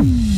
[0.00, 0.37] Mm-hmm.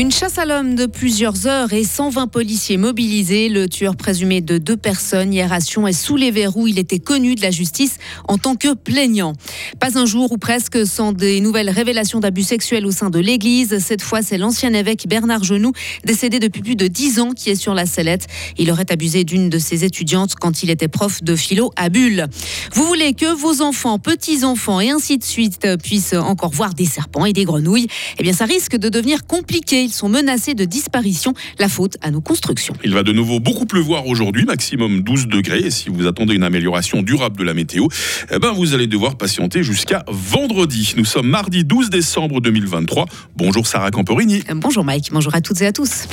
[0.00, 3.50] Une chasse à l'homme de plusieurs heures et 120 policiers mobilisés.
[3.50, 6.66] Le tueur présumé de deux personnes hier à Sion est sous les verrous.
[6.68, 9.34] Il était connu de la justice en tant que plaignant.
[9.78, 13.78] Pas un jour ou presque sans des nouvelles révélations d'abus sexuels au sein de l'Église.
[13.78, 15.72] Cette fois, c'est l'ancien évêque Bernard Genoux,
[16.06, 18.26] décédé depuis plus de dix ans, qui est sur la sellette.
[18.56, 22.26] Il aurait abusé d'une de ses étudiantes quand il était prof de philo à Bulle.
[22.72, 27.26] Vous voulez que vos enfants, petits-enfants et ainsi de suite puissent encore voir des serpents
[27.26, 27.88] et des grenouilles?
[28.18, 31.34] Eh bien, ça risque de devenir compliqué sont menacés de disparition.
[31.58, 32.74] La faute à nos constructions.
[32.84, 35.60] Il va de nouveau beaucoup pleuvoir aujourd'hui, maximum 12 degrés.
[35.60, 37.86] Et si vous attendez une amélioration durable de la météo,
[38.30, 40.94] eh ben vous allez devoir patienter jusqu'à vendredi.
[40.96, 43.06] Nous sommes mardi 12 décembre 2023.
[43.36, 44.42] Bonjour Sarah Camporini.
[44.54, 46.06] Bonjour Mike, bonjour à toutes et à tous.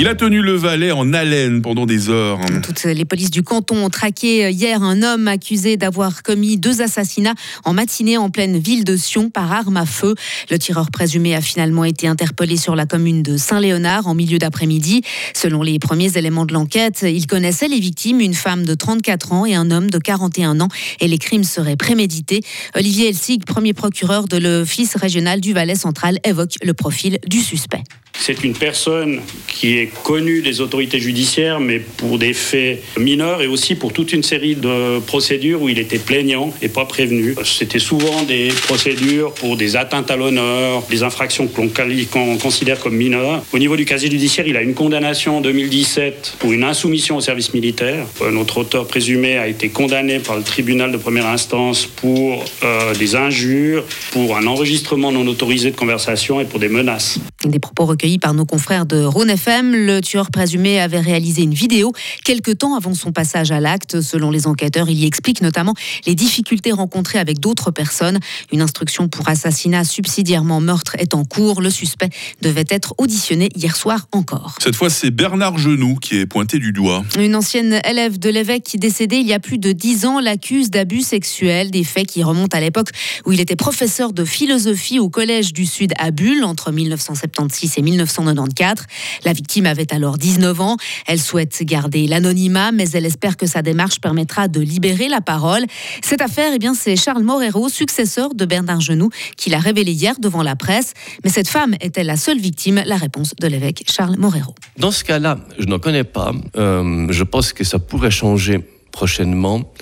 [0.00, 2.38] Il a tenu le Valais en haleine pendant des heures.
[2.62, 7.34] Toutes les polices du canton ont traqué hier un homme accusé d'avoir commis deux assassinats
[7.64, 10.14] en matinée en pleine ville de Sion par arme à feu.
[10.52, 15.02] Le tireur présumé a finalement été interpellé sur la commune de Saint-Léonard en milieu d'après-midi.
[15.34, 19.46] Selon les premiers éléments de l'enquête, il connaissait les victimes, une femme de 34 ans
[19.46, 20.68] et un homme de 41 ans,
[21.00, 22.42] et les crimes seraient prémédités.
[22.76, 27.82] Olivier Elsig, premier procureur de l'Office régional du Valais central, évoque le profil du suspect.
[28.18, 33.46] C'est une personne qui est connue des autorités judiciaires, mais pour des faits mineurs et
[33.46, 37.34] aussi pour toute une série de procédures où il était plaignant et pas prévenu.
[37.44, 43.42] C'était souvent des procédures pour des atteintes à l'honneur, des infractions qu'on considère comme mineures.
[43.52, 47.20] Au niveau du casier judiciaire, il a une condamnation en 2017 pour une insoumission au
[47.20, 48.04] service militaire.
[48.32, 53.16] Notre auteur présumé a été condamné par le tribunal de première instance pour euh, des
[53.16, 57.18] injures, pour un enregistrement non autorisé de conversation et pour des menaces.
[57.44, 59.74] Des propos recueillis par nos confrères de Rhône FM.
[59.74, 61.92] Le tueur présumé avait réalisé une vidéo
[62.24, 64.00] quelques temps avant son passage à l'acte.
[64.00, 65.74] Selon les enquêteurs, il y explique notamment
[66.06, 68.20] les difficultés rencontrées avec d'autres personnes.
[68.52, 71.60] Une instruction pour assassinat subsidiairement meurtre est en cours.
[71.60, 72.08] Le suspect
[72.40, 74.54] devait être auditionné hier soir encore.
[74.62, 77.04] Cette fois, c'est Bernard Genoux qui est pointé du doigt.
[77.18, 80.70] Une ancienne élève de l'évêque qui décédé il y a plus de dix ans l'accuse
[80.70, 82.90] d'abus sexuels, des faits qui remontent à l'époque
[83.26, 87.82] où il était professeur de philosophie au Collège du Sud à Bulle entre 1976 et
[88.04, 88.86] 1994.
[89.24, 90.76] La victime avait alors 19 ans.
[91.06, 95.64] Elle souhaite garder l'anonymat, mais elle espère que sa démarche permettra de libérer la parole.
[96.02, 100.14] Cette affaire, eh bien, c'est Charles Morero, successeur de Bernard Genoux, qui l'a révélé hier
[100.18, 100.94] devant la presse.
[101.24, 104.54] Mais cette femme est-elle la seule victime La réponse de l'évêque Charles Morero.
[104.78, 106.32] Dans ce cas-là, je n'en connais pas.
[106.56, 108.60] Euh, je pense que ça pourrait changer
[108.92, 109.72] prochainement.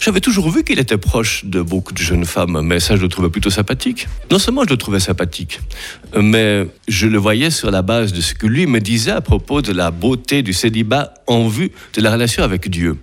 [0.00, 3.08] J'avais toujours vu qu'il était proche de beaucoup de jeunes femmes, mais ça, je le
[3.08, 4.06] trouvais plutôt sympathique.
[4.30, 5.60] Non seulement je le trouvais sympathique,
[6.20, 9.62] mais je le voyais sur la base de ce que lui me disait à propos
[9.62, 12.98] de la beauté du célibat en vue de la relation avec Dieu.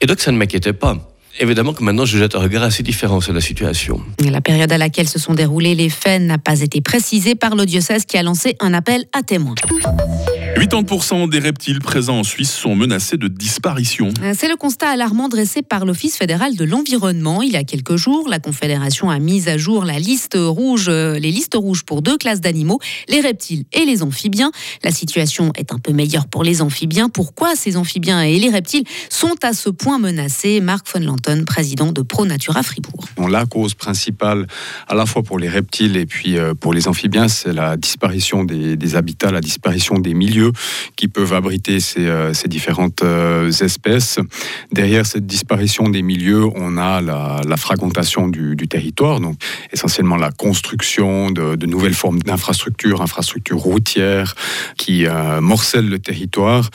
[0.00, 0.96] Et donc, ça ne m'inquiétait pas.
[1.40, 4.00] Évidemment que maintenant, je jette un regard assez différent sur la situation.
[4.20, 7.66] La période à laquelle se sont déroulés les faits n'a pas été précisée par le
[7.66, 9.56] diocèse qui a lancé un appel à témoins.
[10.54, 14.10] 80% des reptiles présents en Suisse sont menacés de disparition.
[14.22, 17.42] Euh, c'est le constat alarmant dressé par l'Office fédéral de l'environnement.
[17.42, 21.18] Il y a quelques jours, la Confédération a mis à jour la liste rouge, euh,
[21.18, 22.78] les listes rouges pour deux classes d'animaux,
[23.08, 24.52] les reptiles et les amphibiens.
[24.84, 27.08] La situation est un peu meilleure pour les amphibiens.
[27.08, 30.60] Pourquoi ces amphibiens et les reptiles sont à ce point menacés?
[30.60, 33.04] Marc von Lanton, président de Pro Natura Fribourg.
[33.28, 34.46] La cause principale,
[34.86, 38.44] à la fois pour les reptiles et puis euh, pour les amphibiens, c'est la disparition
[38.44, 40.43] des habitats, la disparition des milieux
[40.96, 44.18] qui peuvent abriter ces, euh, différentes euh, espèces.
[44.72, 49.36] Derrière cette disparition des milieux, on a la, fragmentation du, territoire, donc
[49.72, 54.34] essentiellement la construction de, nouvelles formes d'infrastructures, infrastructures routières
[54.76, 56.68] qui euh, morcellent le territoire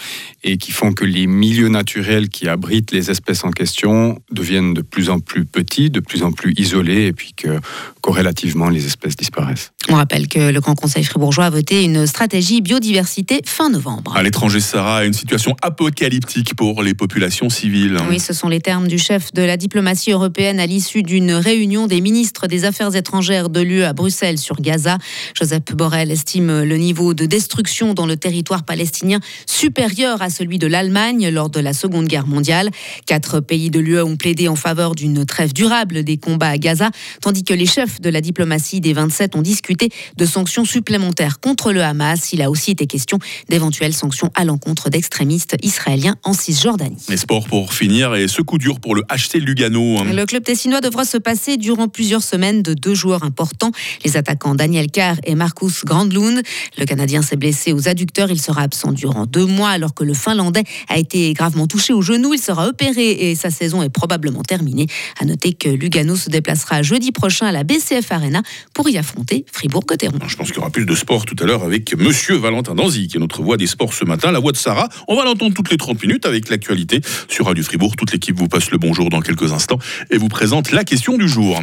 [0.44, 4.82] et qui font que les milieux naturels qui abritent les espèces en question deviennent de
[4.82, 7.60] plus en plus petits, de plus en plus isolés et puis que
[8.02, 9.72] corrélativement les espèces disparaissent.
[9.90, 14.16] On rappelle que le Grand Conseil fribourgeois a voté une stratégie biodiversité fin novembre.
[14.16, 17.98] À l'étranger, Sarah, une situation apocalyptique pour les populations civiles.
[18.10, 21.86] Oui, ce sont les termes du chef de la diplomatie européenne à l'issue d'une réunion
[21.86, 24.98] des ministres des Affaires étrangères de l'UE à Bruxelles sur Gaza.
[25.34, 30.68] Joseph Borrell estime le niveau de destruction dans le territoire palestinien supérieur à celui de
[30.68, 32.70] l'Allemagne lors de la Seconde Guerre mondiale.
[33.08, 36.92] Quatre pays de l'UE ont plaidé en faveur d'une trêve durable des combats à Gaza,
[37.20, 41.74] tandis que les chefs de la diplomatie des 27 ont discuté de sanctions supplémentaires contre
[41.74, 42.32] le Hamas.
[42.32, 47.04] Il a aussi été question d'éventuelles sanctions à l'encontre d'extrémistes israéliens en Cisjordanie.
[47.10, 50.04] Les sports pour finir et ce coup dur pour le HC Lugano.
[50.04, 53.72] Le club tessinois devra se passer durant plusieurs semaines de deux joueurs importants,
[54.04, 56.42] les attaquants Daniel Carr et Marcus Grandlund.
[56.78, 60.14] Le Canadien s'est blessé aux adducteurs, il sera absent durant deux mois alors que le
[60.14, 62.34] Finlandais a été gravement touché au genou.
[62.34, 64.88] Il sera opéré et sa saison est probablement terminée.
[65.20, 68.42] À noter que Lugano se déplacera jeudi prochain à la BCF Arena
[68.74, 70.20] pour y affronter Fribourg-Gotteron.
[70.28, 73.08] Je pense qu'il y aura plus de sport tout à l'heure avec Monsieur Valentin Danzy,
[73.08, 74.90] qui est notre voix des sports ce matin, la voix de Sarah.
[75.08, 77.96] On va l'entendre toutes les 30 minutes avec l'actualité sur Radio Fribourg.
[77.96, 79.80] Toute l'équipe vous passe le bonjour dans quelques instants
[80.12, 81.62] et vous présente la question du jour.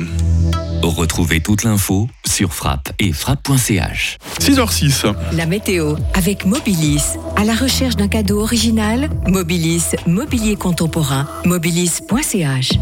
[0.83, 4.19] Retrouvez toute l'info sur frappe et frappe.ch.
[4.41, 5.15] 6h06.
[5.33, 7.17] La météo avec Mobilis.
[7.37, 12.73] À la recherche d'un cadeau original, Mobilis, mobilier contemporain, mobilis.ch.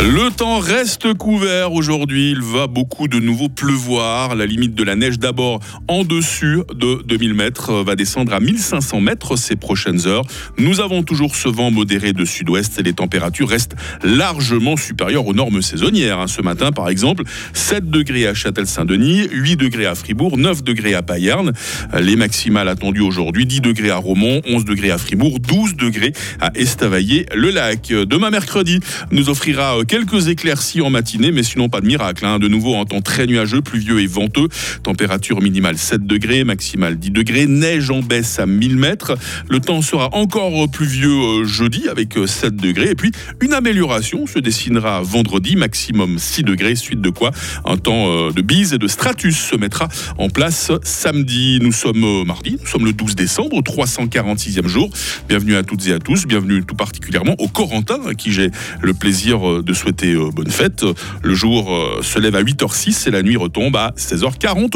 [0.00, 2.32] Le temps reste couvert aujourd'hui.
[2.32, 4.34] Il va beaucoup de nouveau pleuvoir.
[4.34, 9.00] La limite de la neige d'abord en dessus de 2000 mètres va descendre à 1500
[9.00, 10.24] mètres ces prochaines heures.
[10.58, 15.32] Nous avons toujours ce vent modéré de sud-ouest et les températures restent largement supérieures aux
[15.32, 16.18] normes saisonnières.
[16.18, 16.26] Hein.
[16.26, 21.02] Ce matin, par exemple, 7 degrés à Châtel-Saint-Denis, 8 degrés à Fribourg, 9 degrés à
[21.02, 21.52] Payerne.
[21.98, 26.50] Les maximales attendues aujourd'hui, 10 degrés à Romont, 11 degrés à Fribourg, 12 degrés à
[26.56, 27.88] Estavayer-le-Lac.
[27.88, 28.80] Demain mercredi
[29.12, 32.24] nous offrira quelques éclaircies en matinée, mais sinon pas de miracle.
[32.24, 32.38] Hein.
[32.38, 34.48] De nouveau un temps très nuageux, pluvieux et venteux.
[34.82, 37.46] Température minimale 7 degrés, maximale 10 degrés.
[37.46, 39.16] Neige en baisse à 1000 mètres.
[39.48, 42.90] Le temps sera encore pluvieux euh, jeudi avec 7 euh, degrés.
[42.90, 46.76] Et puis une amélioration se dessinera vendredi, maximum 6 degrés.
[46.76, 47.30] Suite de quoi
[47.64, 49.88] un temps euh, de bise et de stratus se mettra
[50.18, 51.58] en place samedi.
[51.60, 54.90] Nous sommes mardi, nous sommes le 12 décembre, 346e jour.
[55.28, 56.26] Bienvenue à toutes et à tous.
[56.26, 60.84] Bienvenue tout particulièrement aux Corentins, à qui j'ai le plaisir de souhaiter euh, bonne fête.
[61.22, 64.72] Le jour euh, se lève à 8h06 et la nuit retombe à 16h40.